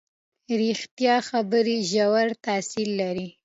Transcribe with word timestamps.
ریښتیا 0.61 1.15
خبرې 1.29 1.77
ژور 1.91 2.27
تاثیر 2.45 2.87
لري. 2.99 3.27